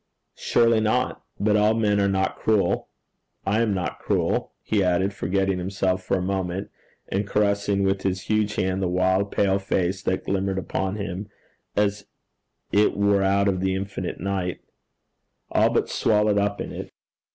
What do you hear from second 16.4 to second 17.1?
in it.